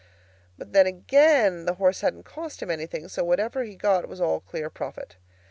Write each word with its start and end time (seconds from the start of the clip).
But 0.57 0.73
then, 0.73 0.87
again, 0.87 1.65
the 1.65 1.75
horse 1.75 2.01
hadn't 2.01 2.23
cost 2.25 2.63
him 2.63 2.71
anything; 2.71 3.07
so 3.07 3.23
whatever 3.23 3.63
he 3.63 3.75
got 3.75 4.09
was 4.09 4.19
all 4.19 4.39
clear 4.39 4.67
profit. 4.71 5.17